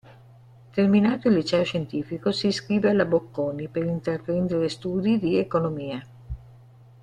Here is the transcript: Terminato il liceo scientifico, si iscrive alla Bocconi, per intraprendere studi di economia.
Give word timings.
Terminato 0.73 1.27
il 1.27 1.35
liceo 1.35 1.63
scientifico, 1.63 2.31
si 2.31 2.47
iscrive 2.47 2.89
alla 2.89 3.05
Bocconi, 3.05 3.67
per 3.67 3.83
intraprendere 3.83 4.67
studi 4.67 5.19
di 5.19 5.37
economia. 5.37 6.03